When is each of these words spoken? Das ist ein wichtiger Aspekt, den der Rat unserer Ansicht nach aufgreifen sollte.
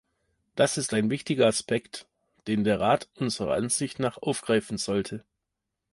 Das 0.55 0.79
ist 0.79 0.95
ein 0.95 1.11
wichtiger 1.11 1.45
Aspekt, 1.45 2.07
den 2.47 2.63
der 2.63 2.79
Rat 2.79 3.07
unserer 3.13 3.53
Ansicht 3.53 3.99
nach 3.99 4.17
aufgreifen 4.17 4.79
sollte. 4.79 5.23